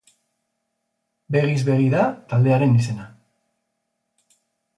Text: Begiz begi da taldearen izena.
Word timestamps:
Begiz 1.35 1.61
begi 1.67 1.85
da 1.91 2.07
taldearen 2.33 2.75
izena. 2.81 3.07